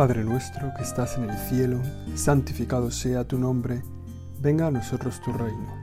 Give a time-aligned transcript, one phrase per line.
[0.00, 1.78] Padre nuestro que estás en el cielo,
[2.14, 3.82] santificado sea tu nombre,
[4.40, 5.74] venga a nosotros tu reino.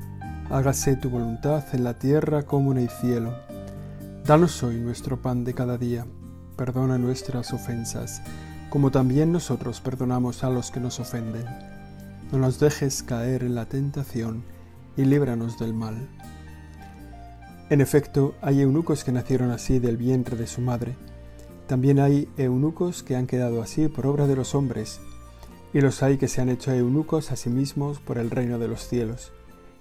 [0.50, 3.36] Hágase tu voluntad en la tierra como en el cielo.
[4.26, 6.08] Danos hoy nuestro pan de cada día.
[6.56, 8.24] Perdona nuestras ofensas,
[8.72, 11.46] como también nosotros perdonamos a los que nos ofenden.
[12.32, 14.44] No nos dejes caer en la tentación
[14.96, 16.10] y líbranos del mal.
[17.70, 20.96] En efecto, hay eunucos que nacieron así del vientre de su madre
[21.68, 25.00] también hay eunucos que han quedado así por obra de los hombres,
[25.74, 28.68] y los hay que se han hecho eunucos a sí mismos por el reino de
[28.68, 29.32] los cielos.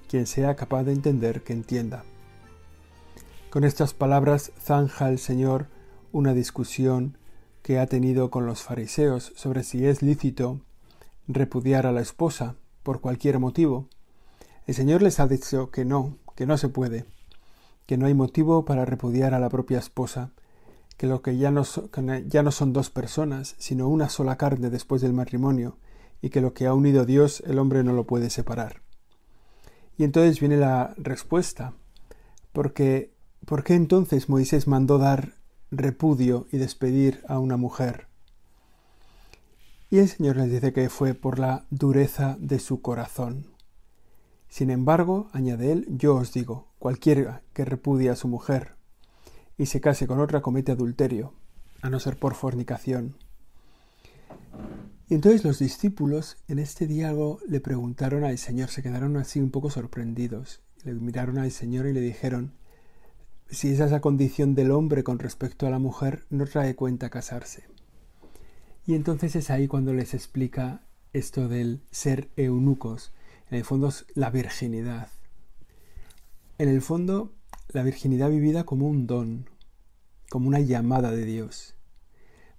[0.09, 2.05] Quien sea capaz de entender, que entienda.
[3.51, 5.69] Con estas palabras zanja el Señor
[6.13, 7.19] una discusión
[7.63, 10.61] que ha tenido con los fariseos sobre si es lícito
[11.29, 13.89] repudiar a la esposa por cualquier motivo.
[14.67, 17.07] El Señor les ha dicho que no, que no se puede,
[17.87, 20.33] que no hay motivo para repudiar a la propia esposa,
[20.97, 25.77] que lo que ya no, son dos personas, sino una sola carne después del matrimonio,
[26.23, 28.81] y que lo que ha unido Dios el hombre no lo puede separar.
[29.99, 31.75] Y entonces viene la respuesta,
[32.53, 33.13] porque
[33.45, 35.35] ¿por qué entonces Moisés mandó dar
[35.71, 38.09] repudio y despedir a una mujer?
[39.91, 43.47] Y el Señor les dice que fue por la dureza de su corazón.
[44.49, 48.76] Sin embargo, añade él, yo os digo, cualquiera que repudie a su mujer
[49.59, 51.33] y se case con otra comete adulterio,
[51.83, 53.17] a no ser por fornicación.
[55.09, 59.51] Y entonces los discípulos en este diálogo le preguntaron al Señor, se quedaron así un
[59.51, 62.53] poco sorprendidos, le miraron al Señor y le dijeron,
[63.49, 67.11] si esa es la condición del hombre con respecto a la mujer, no trae cuenta
[67.11, 67.65] casarse.
[68.87, 70.83] Y entonces es ahí cuando les explica
[71.13, 73.13] esto del ser eunucos,
[73.51, 75.09] en el fondo es la virginidad.
[76.59, 77.33] En el fondo
[77.69, 79.49] la virginidad vivida como un don,
[80.31, 81.75] como una llamada de Dios.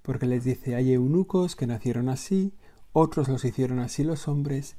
[0.01, 2.53] Porque les dice, hay eunucos que nacieron así,
[2.93, 4.75] otros los hicieron así los hombres,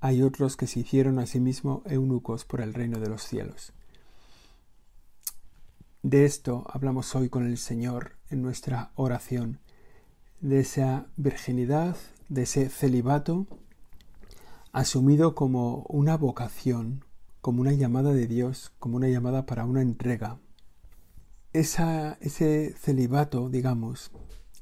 [0.00, 3.72] hay otros que se hicieron a sí mismos eunucos por el reino de los cielos.
[6.02, 9.60] De esto hablamos hoy con el Señor en nuestra oración,
[10.40, 11.96] de esa virginidad,
[12.28, 13.46] de ese celibato,
[14.72, 17.04] asumido como una vocación,
[17.42, 20.38] como una llamada de Dios, como una llamada para una entrega.
[21.52, 24.12] Esa, ese celibato, digamos,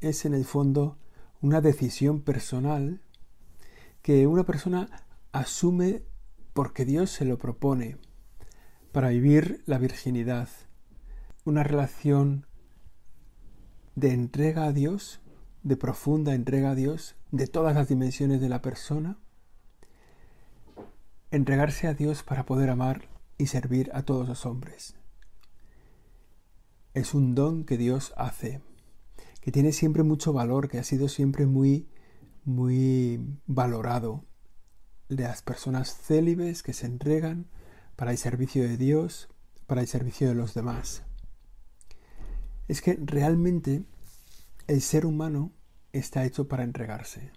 [0.01, 0.99] es en el fondo
[1.43, 3.03] una decisión personal
[4.03, 4.89] que una persona
[5.31, 6.03] asume
[6.55, 7.99] porque Dios se lo propone
[8.93, 10.49] para vivir la virginidad,
[11.45, 12.47] una relación
[13.95, 15.21] de entrega a Dios,
[15.63, 19.19] de profunda entrega a Dios, de todas las dimensiones de la persona,
[21.31, 23.09] entregarse a Dios para poder amar
[23.39, 24.95] y servir a todos los hombres.
[26.93, 28.61] Es un don que Dios hace,
[29.41, 31.89] que tiene siempre mucho valor, que ha sido siempre muy,
[32.45, 34.25] muy valorado.
[35.09, 37.47] De las personas célibes que se entregan
[37.97, 39.29] para el servicio de Dios,
[39.67, 41.03] para el servicio de los demás.
[42.69, 43.83] Es que realmente
[44.69, 45.51] el ser humano
[45.93, 47.33] está hecho para entregarse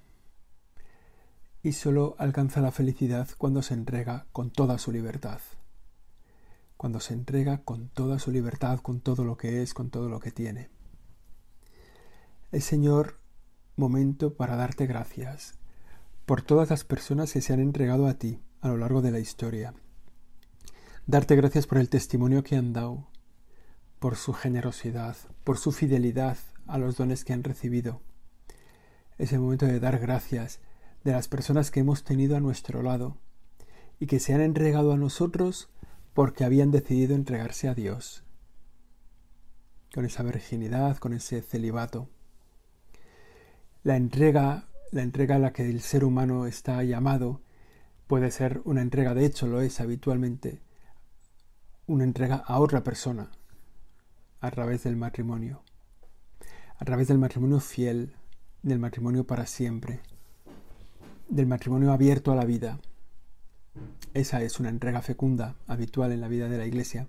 [1.63, 5.39] y solo alcanza la felicidad cuando se entrega con toda su libertad.
[6.75, 10.19] Cuando se entrega con toda su libertad, con todo lo que es, con todo lo
[10.19, 10.69] que tiene.
[12.51, 13.17] El Señor,
[13.77, 15.55] momento para darte gracias
[16.25, 19.19] por todas las personas que se han entregado a ti a lo largo de la
[19.19, 19.73] historia.
[21.07, 23.07] Darte gracias por el testimonio que han dado,
[23.99, 26.37] por su generosidad, por su fidelidad
[26.67, 28.01] a los dones que han recibido.
[29.17, 30.59] Es el momento de dar gracias
[31.03, 33.17] de las personas que hemos tenido a nuestro lado
[33.99, 35.69] y que se han entregado a nosotros
[36.13, 38.23] porque habían decidido entregarse a Dios,
[39.93, 42.09] con esa virginidad, con ese celibato.
[43.83, 47.41] La entrega, la entrega a la que el ser humano está llamado,
[48.07, 50.61] puede ser una entrega, de hecho lo es habitualmente,
[51.85, 53.29] una entrega a otra persona
[54.39, 55.63] a través del matrimonio,
[56.77, 58.15] a través del matrimonio fiel,
[58.61, 60.01] del matrimonio para siempre
[61.33, 62.79] del matrimonio abierto a la vida.
[64.13, 67.07] Esa es una entrega fecunda, habitual en la vida de la Iglesia,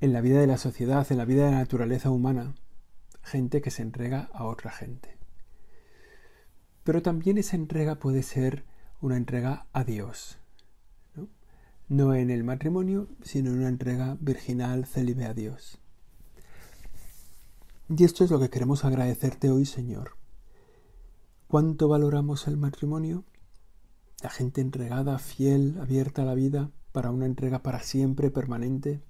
[0.00, 2.54] en la vida de la sociedad, en la vida de la naturaleza humana,
[3.22, 5.16] gente que se entrega a otra gente.
[6.84, 8.64] Pero también esa entrega puede ser
[9.00, 10.38] una entrega a Dios,
[11.88, 15.78] no, en el matrimonio, sino en una entrega virginal, célibe a Dios.
[17.88, 20.16] Y esto es lo que queremos agradecerte hoy, Señor
[21.48, 23.24] ¿Cuánto valoramos el matrimonio?
[24.22, 29.02] La gente entregada, fiel, abierta a la vida, para una entrega para siempre, permanente,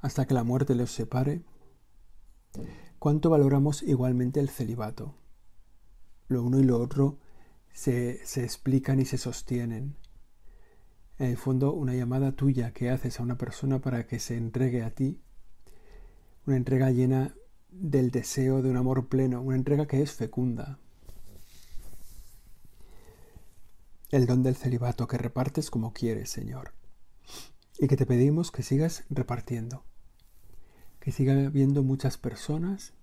[0.00, 1.42] hasta que la muerte los separe.
[2.98, 5.14] ¿Cuánto valoramos igualmente el celibato?
[6.28, 7.18] lo uno y lo otro
[7.72, 9.96] se, se explican y se sostienen.
[11.18, 14.84] En el fondo, una llamada tuya que haces a una persona para que se entregue
[14.84, 15.20] a ti,
[16.46, 17.34] una entrega llena
[17.80, 20.78] del deseo de un amor pleno, una entrega que es fecunda.
[24.10, 26.72] El don del celibato que repartes como quieres, Señor,
[27.78, 29.84] y que te pedimos que sigas repartiendo,
[30.98, 32.94] que siga habiendo muchas personas,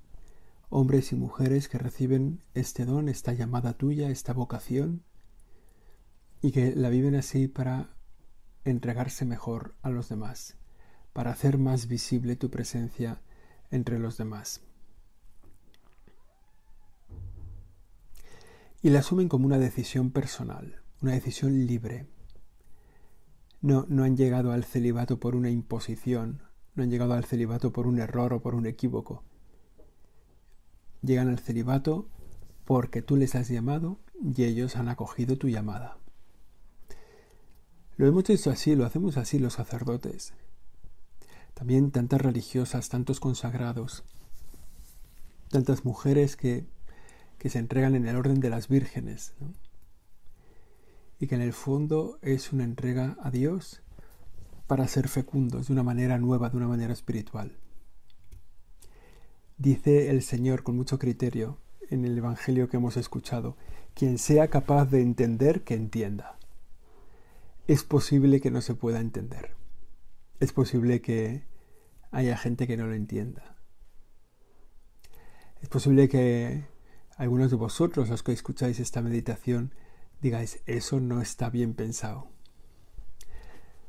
[0.70, 5.04] hombres y mujeres que reciben este don, esta llamada tuya, esta vocación,
[6.42, 7.96] y que la viven así para
[8.66, 10.58] entregarse mejor a los demás,
[11.14, 13.22] para hacer más visible tu presencia
[13.72, 14.62] entre los demás.
[18.82, 22.08] Y la asumen como una decisión personal, una decisión libre.
[23.62, 26.44] No, no han llegado al celibato por una imposición,
[26.76, 29.24] no han llegado al celibato por un error o por un equívoco.
[31.02, 32.08] Llegan al celibato
[32.66, 35.98] porque tú les has llamado y ellos han acogido tu llamada.
[37.98, 40.34] Lo hemos hecho así, lo hacemos así los sacerdotes.
[41.56, 44.04] También tantas religiosas, tantos consagrados,
[45.50, 46.68] tantas mujeres que,
[47.40, 49.34] que se entregan en el orden de las vírgenes.
[51.20, 53.82] Y que en el fondo es una entrega a Dios
[54.68, 57.58] para ser fecundos de una manera nueva, de una manera espiritual.
[59.58, 61.58] Dice el Señor con mucho criterio
[61.90, 63.58] en el Evangelio que hemos escuchado,
[63.96, 66.36] quien sea capaz de entender, que entienda
[67.68, 69.52] es posible que no se pueda entender.
[70.40, 71.46] Es posible que
[72.12, 73.56] haya gente que no lo entienda.
[75.62, 76.66] Es posible que
[77.16, 79.74] algunos de vosotros, los que escucháis esta meditación,
[80.22, 82.28] digáis, eso no está bien pensado.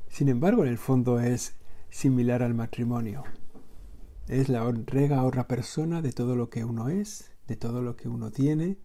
[0.07, 1.55] Sin embargo, en el fondo es
[1.89, 3.25] similar al matrimonio.
[4.27, 7.97] Es la entrega a otra persona de todo lo que uno es, de todo lo
[7.97, 8.77] que uno tiene,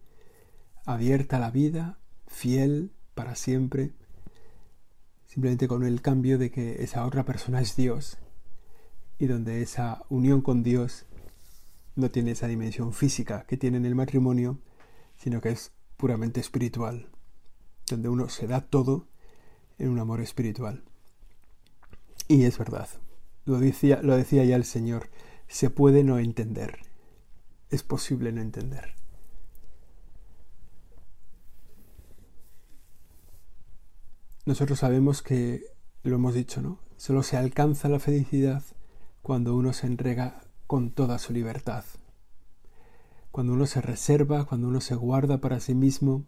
[0.85, 3.93] abierta a la vida, fiel para siempre
[5.33, 8.19] simplemente con el cambio de que esa otra persona es Dios
[9.17, 11.07] y donde esa unión con Dios
[11.95, 14.59] no tiene esa dimensión física que tiene en el matrimonio,
[15.17, 17.09] sino que es puramente espiritual,
[17.89, 19.07] donde uno se da todo
[19.79, 20.83] en un amor espiritual.
[22.27, 22.87] Y es verdad,
[23.45, 25.09] lo decía, lo decía ya el Señor,
[25.47, 26.77] se puede no entender,
[27.71, 28.93] es posible no entender.
[34.45, 35.63] Nosotros sabemos que,
[36.03, 36.79] lo hemos dicho, ¿no?
[36.97, 38.61] Solo se alcanza la felicidad
[39.21, 41.85] cuando uno se entrega con toda su libertad.
[43.31, 46.25] Cuando uno se reserva, cuando uno se guarda para sí mismo,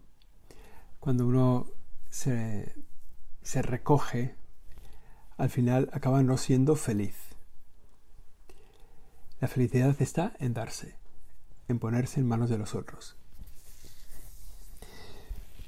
[0.98, 1.66] cuando uno
[2.08, 2.74] se,
[3.42, 4.34] se recoge,
[5.36, 7.14] al final acaba no siendo feliz.
[9.40, 10.96] La felicidad está en darse,
[11.68, 13.16] en ponerse en manos de los otros.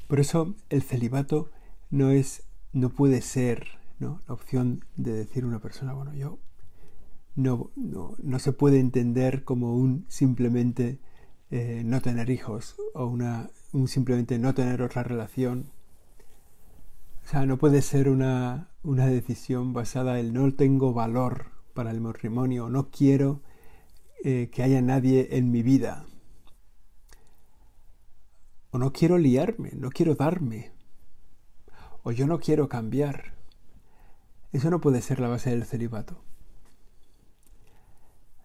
[0.07, 1.51] Por eso el celibato
[1.91, 4.23] no es, no puede ser ¿no?
[4.27, 6.39] la opción de decir una persona, bueno, yo
[7.35, 10.99] no, no, no se puede entender como un simplemente
[11.51, 15.71] eh, no tener hijos o una, un simplemente no tener otra relación.
[17.25, 22.01] O sea, no puede ser una, una decisión basada en no tengo valor para el
[22.01, 23.43] matrimonio, no quiero
[24.25, 26.07] eh, que haya nadie en mi vida.
[28.71, 30.73] O no quiero liarme, no quiero darme
[32.03, 33.35] o yo no quiero cambiar.
[34.53, 36.23] Eso no puede ser la base del celibato.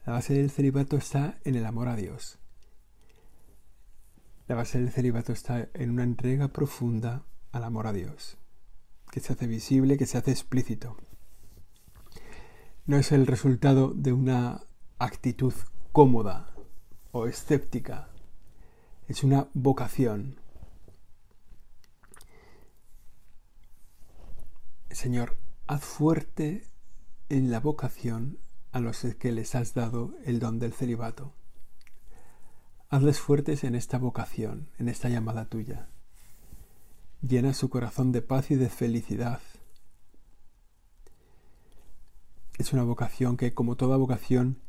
[0.05, 2.37] La base del celibato está en el amor a Dios.
[4.47, 8.37] La base del celibato está en una entrega profunda al amor a Dios,
[9.11, 10.97] que se hace visible, que se hace explícito.
[12.85, 14.61] No es el resultado de una
[14.99, 15.53] actitud
[15.93, 16.53] cómoda
[17.13, 18.09] o escéptica,
[19.07, 20.39] es una vocación,
[24.93, 26.67] Señor, haz fuerte
[27.29, 28.37] en la vocación
[28.71, 31.33] a los que les has dado el don del celibato.
[32.89, 35.89] Hazles fuertes en esta vocación, en esta llamada tuya.
[37.27, 39.41] Llena su corazón de paz y de felicidad.
[42.59, 44.61] Es una vocación que, como toda vocación,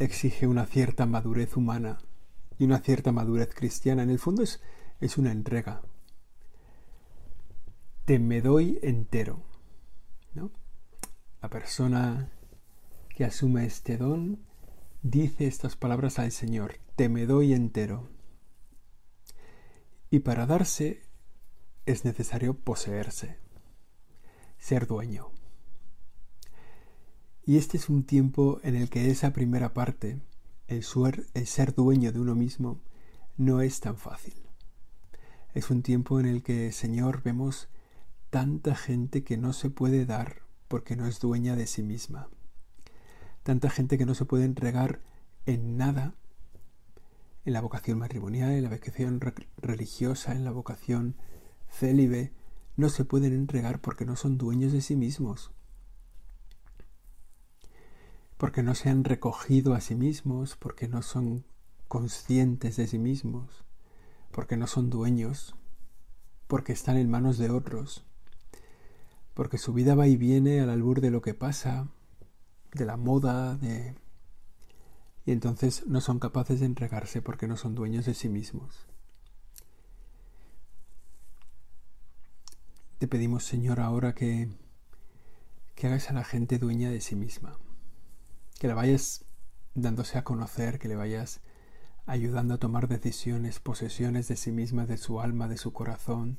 [0.00, 1.98] exige una cierta madurez humana
[2.58, 4.02] y una cierta madurez cristiana.
[4.02, 4.60] En el fondo es,
[5.00, 5.82] es una entrega,
[8.08, 9.42] te me doy entero.
[10.32, 10.50] ¿no?
[11.42, 12.32] La persona
[13.14, 14.38] que asume este don
[15.02, 18.08] dice estas palabras al Señor, te me doy entero.
[20.08, 21.02] Y para darse
[21.84, 23.36] es necesario poseerse,
[24.56, 25.30] ser dueño.
[27.44, 30.18] Y este es un tiempo en el que esa primera parte,
[30.66, 30.82] el,
[31.34, 32.80] el ser dueño de uno mismo,
[33.36, 34.32] no es tan fácil.
[35.52, 37.68] Es un tiempo en el que, Señor, vemos
[38.30, 42.28] tanta gente que no se puede dar porque no es dueña de sí misma.
[43.42, 45.00] Tanta gente que no se puede entregar
[45.46, 46.14] en nada,
[47.44, 49.20] en la vocación matrimonial, en la vocación
[49.56, 51.16] religiosa, en la vocación
[51.70, 52.32] célibe,
[52.76, 55.50] no se pueden entregar porque no son dueños de sí mismos,
[58.36, 61.44] porque no se han recogido a sí mismos, porque no son
[61.88, 63.64] conscientes de sí mismos,
[64.30, 65.56] porque no son dueños,
[66.46, 68.04] porque están en manos de otros,
[69.38, 71.86] porque su vida va y viene al albur de lo que pasa,
[72.72, 73.94] de la moda, de...
[75.24, 78.88] y entonces no son capaces de entregarse porque no son dueños de sí mismos.
[82.98, 84.48] Te pedimos, Señor, ahora que,
[85.76, 87.60] que hagas a la gente dueña de sí misma,
[88.58, 89.24] que la vayas
[89.76, 91.42] dándose a conocer, que le vayas
[92.06, 96.38] ayudando a tomar decisiones, posesiones de sí misma, de su alma, de su corazón,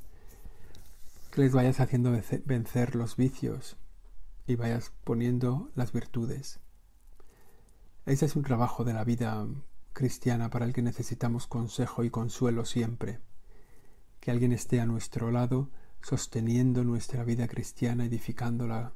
[1.31, 2.12] que les vayas haciendo
[2.45, 3.77] vencer los vicios
[4.48, 6.59] y vayas poniendo las virtudes.
[8.05, 9.48] Ese es un trabajo de la vida
[9.93, 13.19] cristiana para el que necesitamos consejo y consuelo siempre.
[14.19, 15.69] Que alguien esté a nuestro lado
[16.01, 18.93] sosteniendo nuestra vida cristiana, edificándola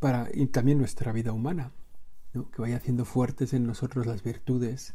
[0.00, 1.72] para, y también nuestra vida humana,
[2.32, 4.94] que vaya haciendo fuertes en nosotros las virtudes,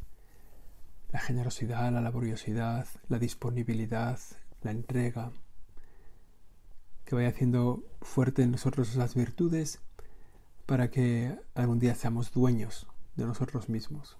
[1.11, 4.19] la generosidad, la laboriosidad, la disponibilidad,
[4.61, 5.31] la entrega,
[7.05, 9.79] que vaya haciendo fuerte en nosotros las virtudes
[10.65, 14.17] para que algún día seamos dueños de nosotros mismos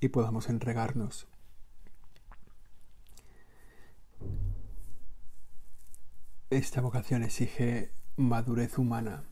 [0.00, 1.26] y podamos entregarnos
[6.52, 9.24] Esta vocación exige madurez humana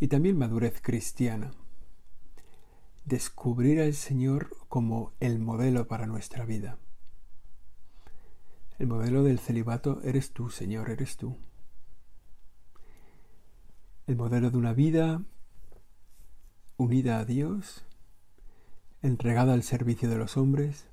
[0.00, 1.50] y también madurez cristiana.
[3.04, 6.78] Descubrir al Señor como el modelo para nuestra vida.
[8.78, 11.36] El modelo del celibato eres tú, Señor, eres tú.
[14.06, 15.22] El modelo de una vida
[16.76, 17.84] unida a Dios,
[19.02, 20.86] entregada al servicio de los hombres,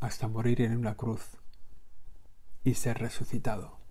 [0.00, 1.22] hasta morir en una cruz
[2.64, 3.83] y ser resucitado.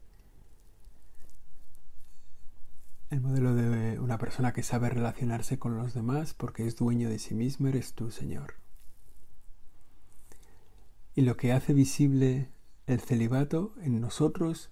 [3.14, 7.20] El modelo de una persona que sabe relacionarse con los demás porque es dueño de
[7.20, 8.56] sí mismo eres tú, Señor.
[11.14, 12.50] Y lo que hace visible
[12.88, 14.72] el celibato en nosotros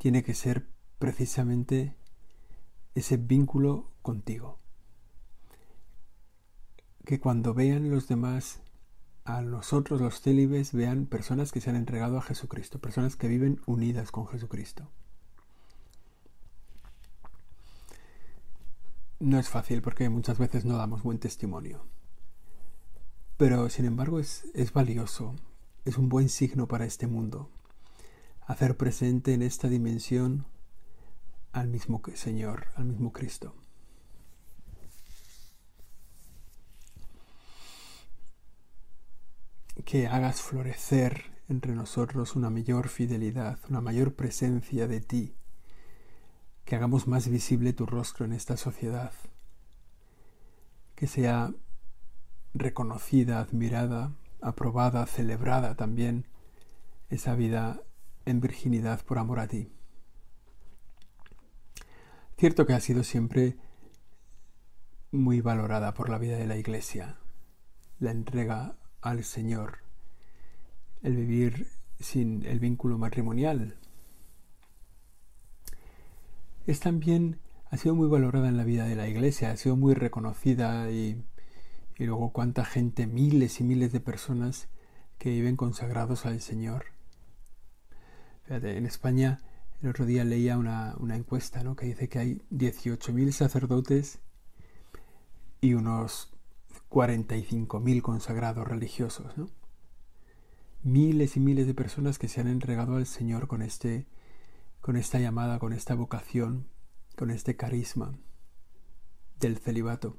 [0.00, 0.66] tiene que ser
[0.98, 1.94] precisamente
[2.96, 4.58] ese vínculo contigo.
[7.04, 8.62] Que cuando vean los demás
[9.24, 13.60] a nosotros los célibes vean personas que se han entregado a Jesucristo, personas que viven
[13.64, 14.90] unidas con Jesucristo.
[19.20, 21.84] No es fácil porque muchas veces no damos buen testimonio.
[23.36, 25.36] Pero sin embargo es, es valioso,
[25.84, 27.50] es un buen signo para este mundo.
[28.46, 30.46] Hacer presente en esta dimensión
[31.52, 33.54] al mismo Señor, al mismo Cristo.
[39.84, 45.34] Que hagas florecer entre nosotros una mayor fidelidad, una mayor presencia de ti
[46.64, 49.12] que hagamos más visible tu rostro en esta sociedad,
[50.94, 51.52] que sea
[52.54, 56.26] reconocida, admirada, aprobada, celebrada también
[57.08, 57.82] esa vida
[58.24, 59.72] en virginidad por amor a ti.
[62.38, 63.56] Cierto que ha sido siempre
[65.10, 67.18] muy valorada por la vida de la Iglesia,
[67.98, 69.78] la entrega al Señor,
[71.02, 71.66] el vivir
[71.98, 73.76] sin el vínculo matrimonial,
[76.70, 79.94] es también, ha sido muy valorada en la vida de la iglesia, ha sido muy
[79.94, 81.22] reconocida y,
[81.98, 84.68] y luego cuánta gente, miles y miles de personas
[85.18, 86.86] que viven consagrados al Señor.
[88.48, 89.40] en España
[89.82, 91.74] el otro día leía una, una encuesta ¿no?
[91.74, 94.18] que dice que hay 18.000 sacerdotes
[95.60, 96.32] y unos
[96.90, 99.36] 45.000 consagrados religiosos.
[99.38, 99.48] ¿no?
[100.82, 104.06] Miles y miles de personas que se han entregado al Señor con este
[104.80, 106.66] con esta llamada, con esta vocación,
[107.16, 108.18] con este carisma
[109.38, 110.16] del celibato,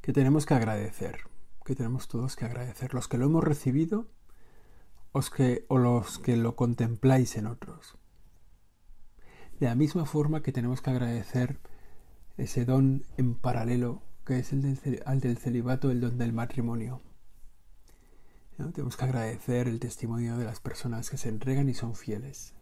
[0.00, 1.20] que tenemos que agradecer,
[1.64, 4.08] que tenemos todos que agradecer, los que lo hemos recibido
[5.12, 7.98] o los que lo contempláis en otros.
[9.60, 11.60] De la misma forma que tenemos que agradecer
[12.38, 17.02] ese don en paralelo que es el del, al del celibato, el don del matrimonio.
[18.56, 22.54] Tenemos que agradecer el testimonio de las personas que se entregan y son fieles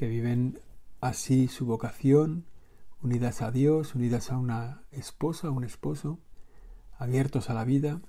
[0.00, 0.58] que viven
[1.02, 2.46] así su vocación,
[3.02, 6.18] unidas a Dios, unidas a una esposa, un esposo,
[6.96, 8.00] abiertos a la vida.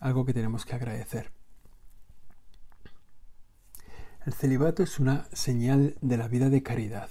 [0.00, 1.32] algo que tenemos que agradecer.
[4.26, 7.08] El celibato es una señal de la vida de caridad,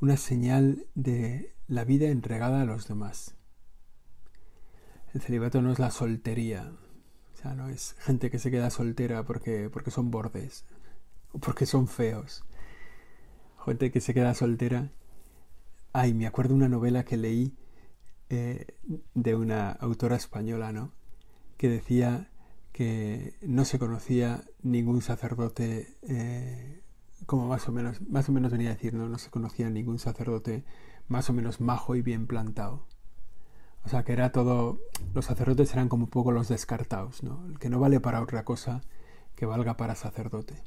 [0.00, 3.34] una señal de la vida entregada a los demás.
[5.12, 6.72] El celibato no es la soltería,
[7.36, 10.64] sea, no es gente que se queda soltera porque, porque son bordes
[11.32, 12.44] o porque son feos.
[13.64, 14.90] Gente que se queda soltera.
[15.92, 17.56] Ay, me acuerdo una novela que leí
[18.28, 18.66] eh,
[19.14, 20.92] de una autora española, ¿no?
[21.56, 22.30] Que decía
[22.72, 26.82] que no se conocía ningún sacerdote, eh,
[27.26, 29.08] como más o menos, más o menos venía a decir, ¿no?
[29.08, 30.64] No se conocía ningún sacerdote
[31.08, 32.86] más o menos majo y bien plantado.
[33.86, 34.80] O sea, que era todo,
[35.14, 37.46] los sacerdotes eran como un poco los descartados, ¿no?
[37.46, 38.82] El que no vale para otra cosa
[39.36, 40.62] que valga para sacerdote.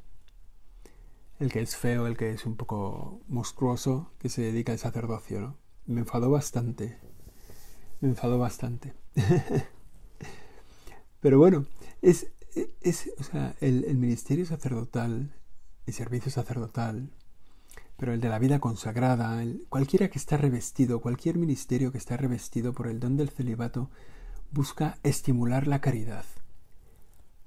[1.39, 5.39] El que es feo, el que es un poco monstruoso, que se dedica al sacerdocio,
[5.39, 5.57] ¿no?
[5.85, 6.97] Me enfadó bastante
[8.01, 8.93] me enfadó bastante.
[11.19, 11.65] Pero bueno,
[12.01, 12.27] es,
[12.81, 15.35] es o sea, el, ministerio sacerdotal,
[15.85, 17.11] el servicio sacerdotal,
[18.00, 22.74] pero el de la vida consagrada, cualquiera que está revestido, cualquier ministerio que está revestido
[22.74, 23.89] por el don del celibato,
[24.51, 26.24] busca estimular la caridad,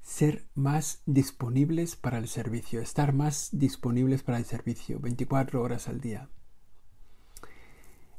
[0.02, 6.00] ser más disponibles para el servicio, estar más disponibles para el servicio 24 horas al
[6.00, 6.28] día.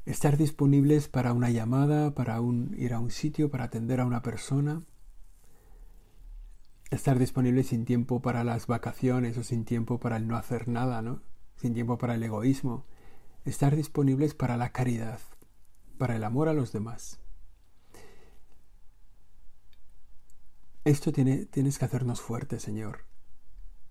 [0.06, 4.24] Estar disponibles para una llamada, para un, ir a un sitio, para atender a una
[4.24, 4.82] persona,
[6.90, 11.02] estar disponibles sin tiempo para las vacaciones o sin tiempo para el no hacer nada,
[11.04, 11.22] ¿no?
[11.64, 12.84] Sin tiempo para el egoísmo,
[13.46, 15.22] estar disponibles para la caridad,
[15.98, 17.22] para el amor a los demás.
[20.84, 23.06] Esto tiene, tienes que hacernos fuertes, Señor.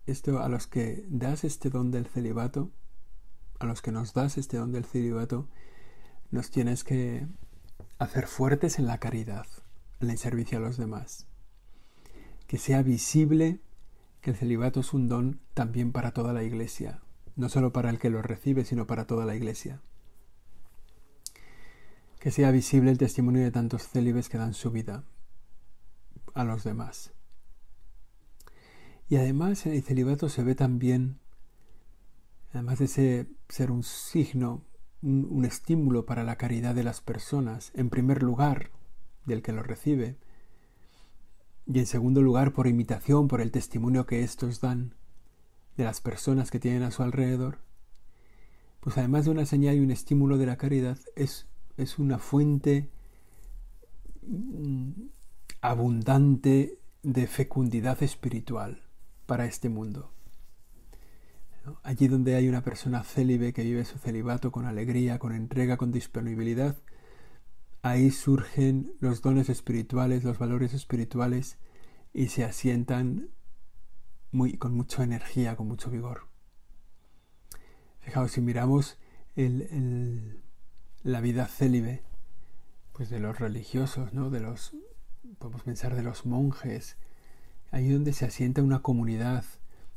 [0.05, 2.71] Esto a los que das este don del celibato,
[3.59, 5.49] a los que nos das este don del celibato,
[6.31, 7.27] nos tienes que
[7.99, 9.47] hacer fuertes en la caridad,
[10.01, 11.27] en el servicio a los demás.
[12.47, 13.63] Que sea visible
[14.21, 17.01] que el celibato es un don también para toda la iglesia,
[17.43, 19.83] no solo para el que lo recibe, sino para toda la iglesia.
[22.21, 25.05] Que sea visible el testimonio de tantos célibes que dan su vida
[26.33, 27.13] a los demás.
[29.09, 31.19] Y además en el celibato se ve también,
[32.53, 34.65] además de ser un signo
[35.03, 38.71] un, estímulo para la caridad de las personas, en primer lugar,
[39.27, 40.17] del que lo recibe,
[41.67, 44.95] y en segundo lugar por imitación, por el testimonio que éstos dan
[45.77, 47.59] de las personas que tienen a su alrededor,
[48.81, 52.91] pues además de una señal y un estímulo de la caridad, es, es una fuente
[54.23, 54.91] mm,
[55.61, 58.83] abundante de fecundidad espiritual
[59.27, 60.13] para este mundo.
[61.85, 65.93] Allí donde hay una persona célibe que vive su celibato con alegría, con entrega, con
[65.93, 66.77] disponibilidad,
[67.83, 71.59] ahí surgen los dones espirituales, los valores espirituales
[72.13, 73.29] y se asientan
[74.33, 76.27] muy, con mucha energía, con mucho vigor.
[78.01, 78.99] Fijaos, si miramos
[79.37, 82.03] la vida célibe,
[82.93, 84.31] pues de los religiosos, ¿no?
[84.31, 84.75] De los,
[85.39, 86.97] podemos pensar de los monjes,
[87.71, 89.45] ahí donde se asienta una comunidad,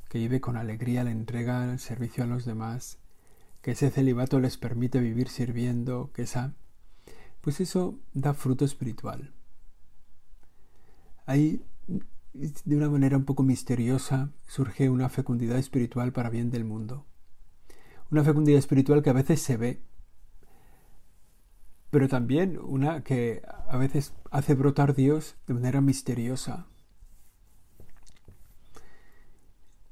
[0.10, 3.00] que vive con alegría la entrega, el servicio a los demás,
[3.62, 6.54] que ese celibato les permite vivir sirviendo, que esa,
[7.42, 9.34] pues eso da fruto espiritual.
[11.26, 11.66] Ahí,
[12.36, 17.06] de una manera un poco misteriosa, surge una fecundidad espiritual para bien del mundo.
[18.12, 19.82] Una fecundidad espiritual que a veces se ve,
[21.90, 26.68] pero también una que a veces hace brotar Dios de manera misteriosa,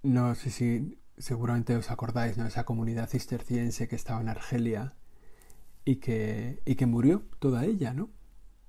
[0.04, 2.46] No sé si seguramente os acordáis, ¿no?
[2.46, 4.96] Esa comunidad cisterciense que estaba en Argelia
[5.86, 8.10] y que, y que murió toda ella, ¿no?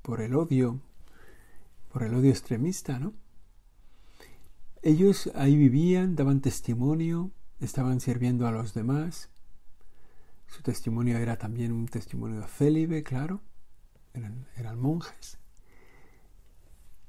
[0.02, 0.80] Por el odio,
[1.92, 3.14] por el odio extremista, ¿no?
[4.86, 9.30] Ellos ahí vivían, daban testimonio, estaban sirviendo a los demás.
[10.46, 13.40] Su testimonio era también un testimonio célibe, claro.
[14.12, 15.38] Eran, eran monjes.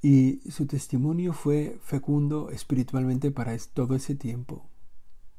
[0.00, 4.66] Y su testimonio fue fecundo espiritualmente para todo ese tiempo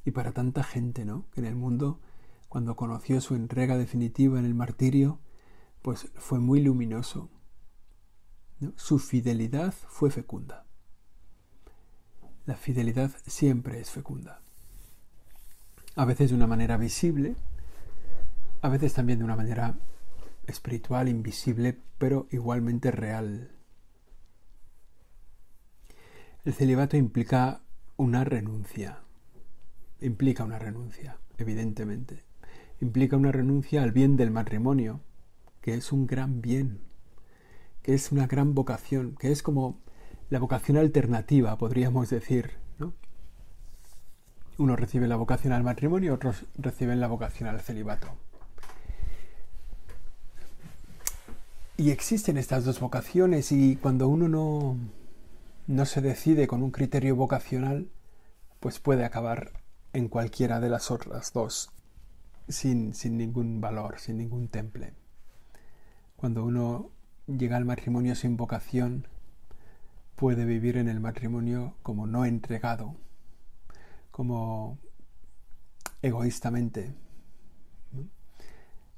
[0.05, 1.25] y para tanta gente, ¿no?
[1.31, 1.99] Que en el mundo,
[2.49, 5.19] cuando conoció su entrega definitiva en el martirio,
[5.81, 7.31] pues fue muy luminoso.
[8.75, 10.66] Su fidelidad fue fecunda.
[12.47, 14.39] La fidelidad siempre es fecunda.
[15.97, 17.35] A veces de una manera visible,
[18.61, 19.75] a veces también de una manera
[20.47, 23.51] espiritual, invisible, pero igualmente real.
[26.45, 27.59] El celibato implica
[27.97, 29.01] una renuncia.
[29.99, 32.23] Implica una renuncia, evidentemente.
[32.79, 35.01] Implica una renuncia al bien del matrimonio,
[35.59, 36.79] que es un gran bien,
[37.81, 39.81] que es una gran vocación, que es como
[40.29, 42.51] la vocación alternativa, podríamos decir.
[42.79, 42.93] ¿no?
[44.57, 48.07] Unos reciben la vocación al matrimonio, otros reciben la vocación al celibato.
[51.77, 54.77] Y existen estas dos vocaciones y cuando uno no,
[55.67, 57.87] no se decide con un criterio vocacional,
[58.59, 59.51] pues puede acabar
[59.93, 61.69] en cualquiera de las otras dos,
[62.47, 64.93] sin, sin ningún valor, sin ningún temple.
[66.15, 66.89] Cuando uno
[67.27, 69.07] llega al matrimonio sin vocación,
[70.17, 72.95] puede vivir en el matrimonio como no entregado,
[74.09, 74.79] como
[76.01, 76.95] egoístamente,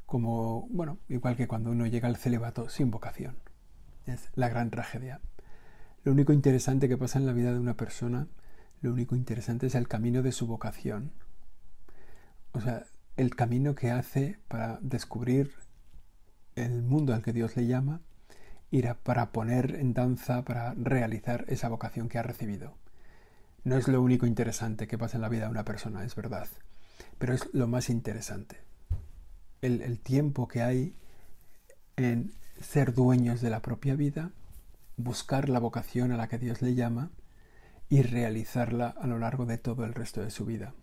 [0.06, 3.36] como, bueno, igual que cuando uno llega al celibato sin vocación.
[4.06, 5.20] Es la gran tragedia.
[6.06, 8.30] Lo único interesante que pasa en la vida de una persona,
[8.82, 11.12] lo único interesante es el camino de su vocación.
[12.54, 12.86] O sea,
[13.18, 15.52] el camino que hace para descubrir
[16.56, 18.00] el mundo al que Dios le llama
[18.72, 22.76] ir para poner en danza, para realizar esa vocación que ha recibido.
[23.64, 26.48] No es lo único interesante que pasa en la vida de una persona, es verdad,
[27.18, 28.58] pero es lo más interesante.
[29.62, 30.96] El, el tiempo que hay
[31.98, 34.32] en ser dueños de la propia vida,
[34.98, 37.12] buscar la vocación a la que Dios le llama
[37.90, 40.74] y realizarla a lo largo de todo el resto de su vida.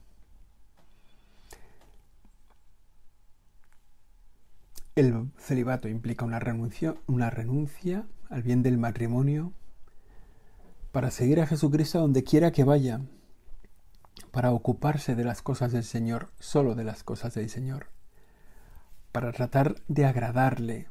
[4.97, 9.53] El celibato implica una renuncia, una renuncia al bien del matrimonio
[10.91, 13.03] para seguir a Jesucristo donde quiera que vaya,
[14.31, 17.89] para ocuparse de las cosas del Señor, solo de las cosas del Señor,
[19.13, 20.89] para tratar de agradarle,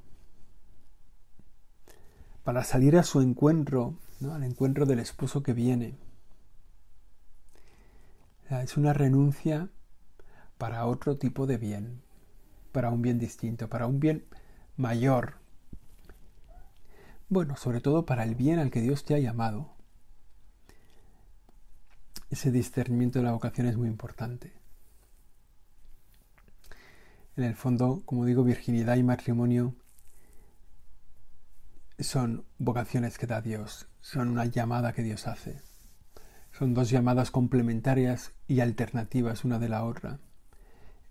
[2.43, 5.97] para salir a su encuentro, al encuentro del esposo que viene.
[8.51, 9.69] Es una renuncia
[10.59, 12.04] para otro tipo de bien,
[12.75, 14.25] para un bien distinto, para un bien
[14.75, 15.35] mayor.
[17.29, 19.73] Bueno, sobre todo para el bien al que Dios te ha llamado.
[22.29, 24.51] Ese discernimiento de la vocación es muy importante.
[27.37, 29.73] En el fondo, como digo, virginidad y matrimonio
[31.97, 35.61] son vocaciones que da Dios, son una llamada que Dios hace.
[36.51, 40.19] Son dos llamadas complementarias y alternativas una de la otra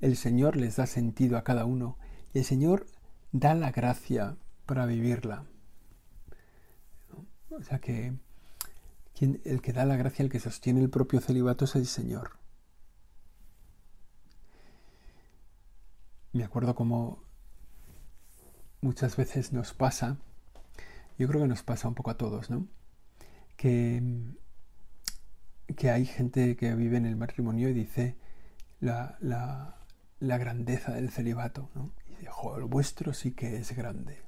[0.05, 1.97] el Señor les da sentido a cada uno
[2.35, 2.87] y el Señor
[3.33, 4.37] da la gracia
[4.67, 5.47] para vivirla.
[7.49, 8.12] O sea que
[9.19, 12.33] el que da la gracia, el que sostiene el propio celibato es el Señor.
[16.35, 17.23] Me acuerdo como
[18.83, 20.19] muchas veces nos pasa,
[21.17, 22.69] yo creo que nos pasa un poco a todos, ¿no?
[23.57, 24.03] Que,
[25.75, 28.19] que hay gente que vive en el matrimonio y dice
[28.81, 29.84] la, la,
[30.18, 31.70] la grandeza del celibato.
[31.74, 31.92] ¿no?
[32.07, 34.22] Y dice, el vuestro sí que es grande.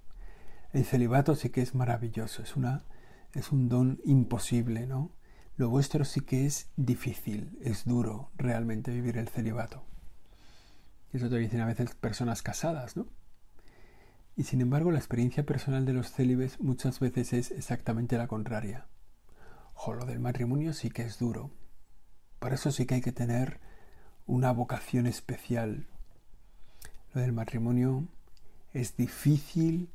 [0.73, 2.85] El celibato sí que es maravilloso, es, una,
[3.33, 5.13] es un don imposible, ¿no?
[5.57, 9.85] Lo vuestro sí que es difícil, es duro realmente vivir el celibato.
[11.13, 13.07] Eso te dicen a veces personas casadas, ¿no?
[14.37, 18.87] Y sin embargo, la experiencia personal de los célibes muchas veces es exactamente la contraria.
[19.87, 21.53] Lo del matrimonio sí que es duro.
[22.41, 23.61] Para eso sí que hay que tener
[24.27, 25.87] una vocación especial.
[27.15, 28.07] Lo del matrimonio
[28.75, 29.89] es difícil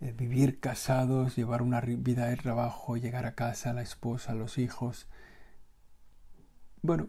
[0.00, 5.06] eh, vivir casados, llevar una vida de trabajo, llegar a casa, la esposa, los hijos.
[6.82, 7.08] Bueno,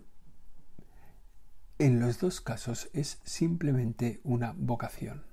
[1.80, 5.24] en los dos casos es simplemente una vocación.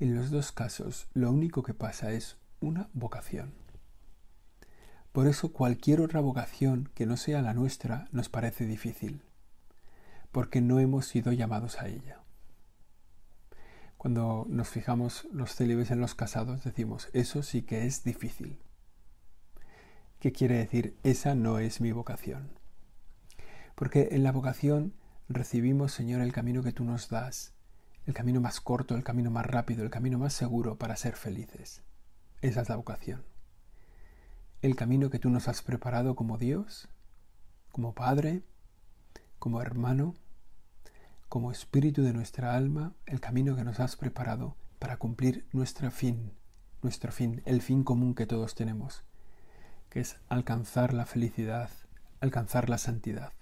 [0.00, 3.54] En los dos casos lo único que pasa es una vocación.
[5.12, 9.22] Por eso cualquier otra vocación que no sea la nuestra nos parece difícil
[10.34, 12.18] porque no hemos sido llamados a ella.
[13.96, 18.58] Cuando nos fijamos los célibes en los casados, decimos, eso sí que es difícil.
[20.18, 20.98] ¿Qué quiere decir?
[21.04, 22.58] Esa no es mi vocación.
[23.76, 24.94] Porque en la vocación
[25.28, 27.54] recibimos, Señor, el camino que tú nos das,
[28.04, 31.84] el camino más corto, el camino más rápido, el camino más seguro para ser felices.
[32.42, 33.24] Esa es la vocación.
[34.62, 36.88] El camino que tú nos has preparado como Dios,
[37.70, 38.42] como Padre,
[39.38, 40.16] como hermano,
[41.34, 46.30] como espíritu de nuestra alma el camino que nos has preparado para cumplir nuestro fin,
[46.80, 49.02] nuestro fin, el fin común que todos tenemos,
[49.90, 51.70] que es alcanzar la felicidad,
[52.20, 53.32] alcanzar la santidad.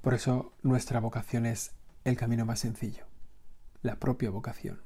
[0.00, 1.72] Por eso nuestra vocación es
[2.04, 3.06] el camino más sencillo,
[3.82, 4.80] la propia vocación.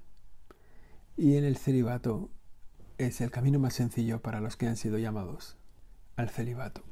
[1.18, 2.30] Y en el celibato
[2.96, 5.58] es el camino más sencillo para los que han sido llamados
[6.16, 6.82] al celibato.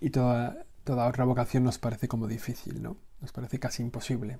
[0.00, 2.96] Y toda toda otra vocación nos parece como difícil, ¿no?
[3.20, 4.38] Nos parece casi imposible.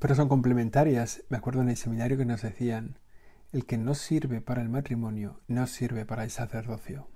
[0.00, 1.22] Pero son complementarias.
[1.28, 2.98] Me acuerdo en el seminario que nos decían
[3.52, 7.06] el que no sirve para el matrimonio no sirve para el sacerdocio.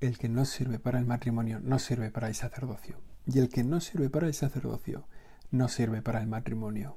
[0.00, 2.98] El que no sirve para el matrimonio no sirve para el sacerdocio.
[3.24, 5.08] Y el que no sirve para el sacerdocio
[5.50, 6.94] no sirve para el matrimonio.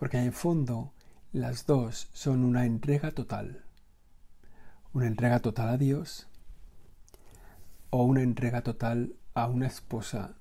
[0.00, 0.94] Porque en el fondo
[1.30, 3.66] las dos son una entrega total.
[4.94, 6.28] Una entrega total a Dios
[7.90, 10.34] o una entrega total a una esposa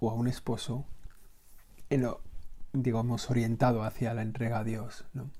[0.00, 0.86] o a un esposo
[1.90, 2.22] en lo,
[2.72, 5.06] digamos, orientado hacia la entrega a Dios.
[5.12, 5.30] ¿no?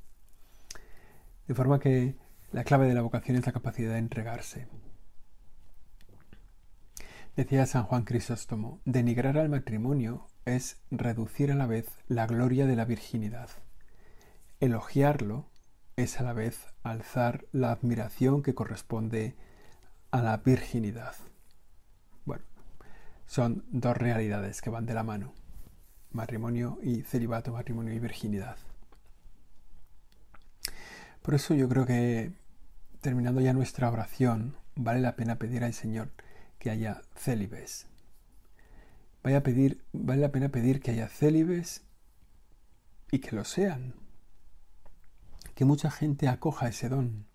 [1.47, 2.17] De forma que
[2.53, 4.69] la clave de la vocación es la capacidad de entregarse.
[7.37, 12.77] Decía San Juan Crisóstomo, denigrar al matrimonio es reducir a la vez la gloria de
[12.77, 13.51] la virginidad.
[14.61, 15.51] Elogiarlo
[15.97, 19.35] es a la vez alzar la admiración que corresponde
[20.11, 21.15] a la virginidad.
[22.27, 22.45] Bueno,
[23.27, 25.33] son dos realidades que van de la mano
[26.13, 28.57] matrimonio y celibato, matrimonio y virginidad.
[31.23, 32.33] Por eso yo creo que
[33.01, 36.11] terminando ya nuestra oración, vale la pena pedir al Señor
[36.59, 37.87] que haya célibes.
[39.23, 41.83] Vaya pedir, vale la pena pedir que haya célibes
[43.11, 44.06] y que lo sean.
[45.57, 47.27] Que mucha gente acoja ese don,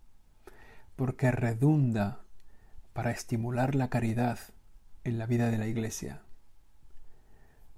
[0.96, 2.22] porque redunda
[2.94, 4.40] para estimular la caridad
[5.04, 6.22] en la vida de la Iglesia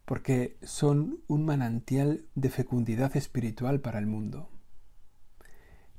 [0.06, 4.50] porque son un manantial de fecundidad espiritual para el mundo,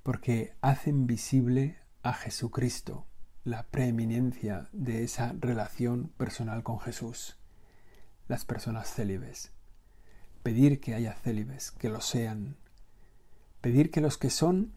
[0.03, 3.07] porque hacen visible a Jesucristo,
[3.45, 7.39] la preeminencia de esa relación personal con Jesús,
[8.29, 9.53] las personas célibes.
[10.43, 12.57] Pedir que haya célibes, que lo sean.
[13.65, 14.75] Pedir que los que son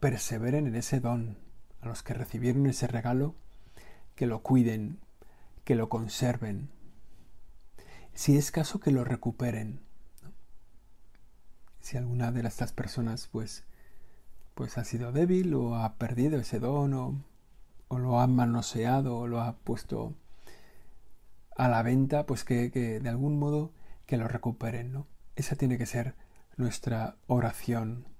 [0.00, 1.38] perseveren en ese don,
[1.80, 3.36] a los que recibieron ese regalo,
[4.16, 4.98] que lo cuiden,
[5.62, 6.68] que lo conserven,
[8.14, 9.78] si es caso que lo recuperen.
[11.78, 13.62] Si alguna de estas personas pues,
[14.56, 17.24] pues ha sido débil o ha perdido ese don o,
[17.86, 20.16] o lo ha manoseado o lo ha puesto
[21.56, 23.70] a la venta, pues que, que, de algún modo
[24.04, 25.06] que lo recuperen, ¿no?
[25.36, 26.16] Esa tiene que ser
[26.56, 28.15] nuestra oración.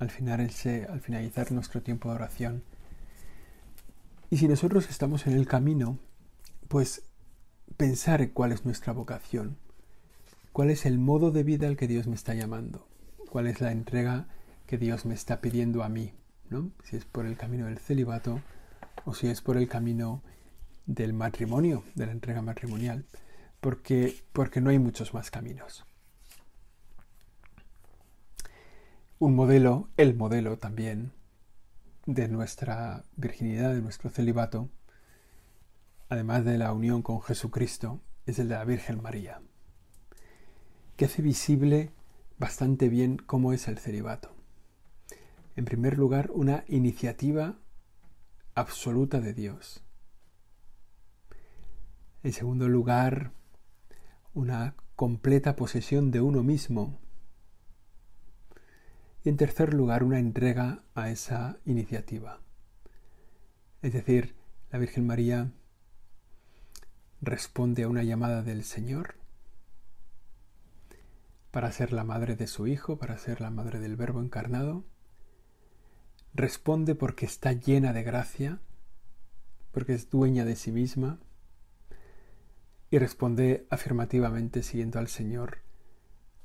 [0.00, 2.64] Al, final, al finalizar nuestro tiempo de oración.
[4.30, 5.98] Y si nosotros estamos en el camino,
[6.68, 7.02] pues
[7.76, 9.56] pensar cuál es nuestra vocación,
[10.52, 12.86] cuál es el modo de vida al que Dios me está llamando,
[13.30, 14.26] cuál es la entrega
[14.66, 16.12] que Dios me está pidiendo a mí,
[16.48, 16.70] ¿no?
[16.84, 18.40] si es por el camino del celibato
[19.04, 20.22] o si es por el camino
[20.86, 23.04] del matrimonio, de la entrega matrimonial,
[23.60, 25.84] porque, porque no hay muchos más caminos.
[29.22, 31.12] Un modelo, el modelo también
[32.06, 34.70] de nuestra virginidad, de nuestro celibato,
[36.08, 39.42] además de la unión con Jesucristo, es el de la Virgen María,
[40.96, 41.92] que hace visible
[42.38, 44.34] bastante bien cómo es el celibato.
[45.54, 47.58] En primer lugar, una iniciativa
[48.54, 49.84] absoluta de Dios.
[52.22, 53.32] En segundo lugar,
[54.32, 56.98] una completa posesión de uno mismo.
[59.22, 62.40] Y en tercer lugar, una entrega a esa iniciativa.
[63.82, 64.34] Es decir,
[64.70, 65.52] la Virgen María
[67.20, 69.16] responde a una llamada del Señor
[71.50, 74.84] para ser la madre de su Hijo, para ser la madre del Verbo encarnado.
[76.32, 78.60] Responde porque está llena de gracia,
[79.72, 81.18] porque es dueña de sí misma,
[82.90, 85.58] y responde afirmativamente siguiendo al Señor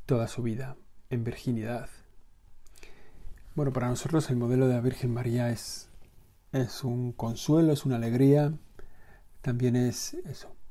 [0.06, 0.78] toda su vida
[1.10, 1.90] en virginidad.
[3.56, 5.88] Bueno, para nosotros el modelo de la Virgen María es,
[6.52, 8.52] es un consuelo, es una alegría,
[9.42, 10.18] también es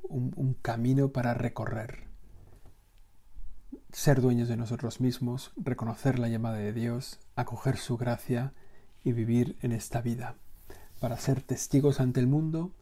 [0.03, 2.05] un, camino para recorrer.
[3.90, 8.53] Ser dueños de nosotros mismos, reconocer la llamada de Dios, acoger su gracia
[9.03, 10.37] y vivir en esta vida,
[11.01, 12.75] para ser testigos ante el mundo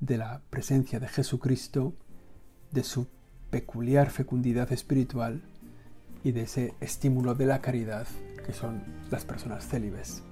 [0.00, 1.94] de la presencia de Jesucristo,
[2.72, 3.06] de su
[3.48, 5.40] peculiar fecundidad espiritual
[6.22, 8.06] y de ese estímulo de la caridad
[8.46, 10.22] que son las personas célibes.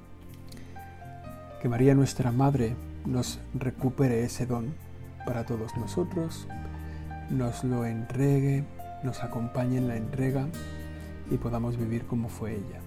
[1.60, 4.72] Que María nuestra Madre nos recupere ese don
[5.26, 6.46] para todos nosotros,
[7.30, 8.64] nos lo entregue,
[9.02, 10.46] nos acompañe en la entrega
[11.30, 12.80] y podamos vivir como fue ella.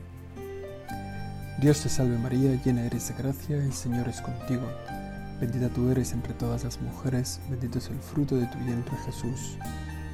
[1.60, 4.68] Dios te salve María, llena eres de gracia, el Señor es contigo.
[5.42, 9.58] Bendita tú eres entre todas las mujeres, bendito es el fruto de tu vientre Jesús.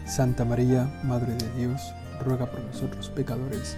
[0.06, 1.82] Santa María, Madre de Dios,
[2.26, 3.78] ruega por nosotros pecadores,